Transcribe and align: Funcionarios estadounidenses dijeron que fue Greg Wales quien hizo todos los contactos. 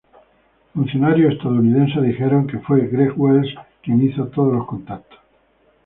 Funcionarios 0.73 1.33
estadounidenses 1.33 2.01
dijeron 2.01 2.47
que 2.47 2.57
fue 2.57 2.87
Greg 2.87 3.13
Wales 3.19 3.53
quien 3.83 4.01
hizo 4.01 4.29
todos 4.29 4.51
los 4.51 4.65
contactos. 4.65 5.19